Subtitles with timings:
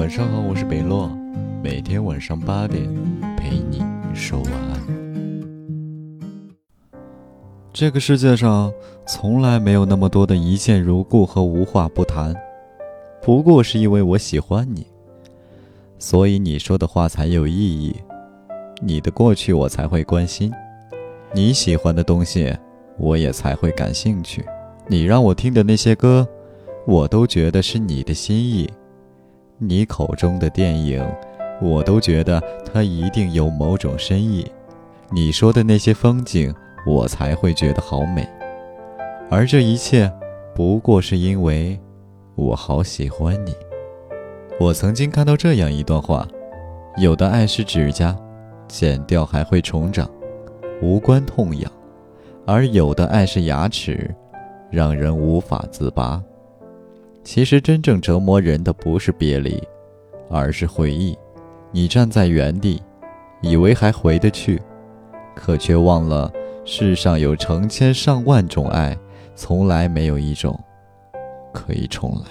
[0.00, 1.10] 晚上好，我是北洛，
[1.62, 2.82] 每天晚上八点
[3.36, 3.82] 陪你
[4.14, 4.80] 说晚安。
[7.70, 8.72] 这个世界上
[9.06, 12.34] 从来没有那么多的一见如故和无话不谈，
[13.20, 14.86] 不过是因为我喜欢你，
[15.98, 17.94] 所以你说的话才有意义，
[18.80, 20.50] 你的过去我才会关心，
[21.34, 22.56] 你喜欢的东西
[22.96, 24.42] 我也才会感兴趣，
[24.86, 26.26] 你让我听的那些歌，
[26.86, 28.66] 我都觉得是你的心意。
[29.62, 31.06] 你口中的电影，
[31.60, 34.50] 我都觉得它一定有某种深意。
[35.10, 36.50] 你说的那些风景，
[36.86, 38.26] 我才会觉得好美。
[39.30, 40.10] 而这一切，
[40.54, 41.78] 不过是因为
[42.36, 43.54] 我好喜欢你。
[44.58, 46.26] 我曾经看到这样一段话：
[46.96, 48.16] 有的爱是指甲，
[48.66, 50.10] 剪掉还会重长，
[50.80, 51.70] 无关痛痒；
[52.46, 54.10] 而有的爱是牙齿，
[54.70, 56.22] 让人无法自拔。
[57.22, 59.62] 其实真正折磨人的不是别离，
[60.28, 61.16] 而是回忆。
[61.70, 62.82] 你站在原地，
[63.40, 64.60] 以为还回得去，
[65.34, 66.32] 可却忘了
[66.64, 68.96] 世上有成千上万种爱，
[69.34, 70.58] 从来没有一种
[71.52, 72.24] 可以重来。